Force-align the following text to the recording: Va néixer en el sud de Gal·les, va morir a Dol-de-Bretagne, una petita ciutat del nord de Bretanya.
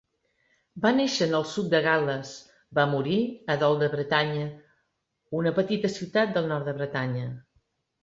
Va 0.85 0.91
néixer 0.99 1.27
en 1.31 1.35
el 1.39 1.45
sud 1.49 1.69
de 1.73 1.81
Gal·les, 1.87 2.31
va 2.79 2.87
morir 2.95 3.19
a 3.27 3.59
Dol-de-Bretagne, 3.67 4.49
una 5.45 5.55
petita 5.63 5.97
ciutat 6.01 6.37
del 6.41 6.53
nord 6.57 6.71
de 6.73 6.81
Bretanya. 6.83 7.33